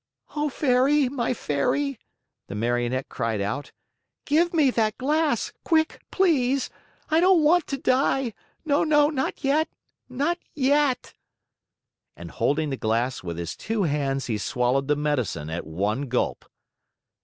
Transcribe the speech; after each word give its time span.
"Oh, 0.35 0.49
Fairy, 0.49 1.09
my 1.09 1.31
Fairy," 1.31 1.99
the 2.47 2.55
Marionette 2.55 3.07
cried 3.07 3.39
out, 3.39 3.71
"give 4.25 4.51
me 4.51 4.71
that 4.71 4.97
glass! 4.97 5.53
Quick, 5.63 6.01
please! 6.09 6.71
I 7.11 7.19
don't 7.19 7.43
want 7.43 7.67
to 7.67 7.77
die! 7.77 8.33
No, 8.65 8.83
no, 8.83 9.09
not 9.11 9.43
yet 9.43 9.69
not 10.09 10.39
yet!" 10.55 11.13
And 12.17 12.31
holding 12.31 12.71
the 12.71 12.77
glass 12.77 13.21
with 13.21 13.37
his 13.37 13.55
two 13.55 13.83
hands, 13.83 14.25
he 14.25 14.39
swallowed 14.39 14.87
the 14.87 14.95
medicine 14.95 15.51
at 15.51 15.67
one 15.67 16.07
gulp. 16.09 16.45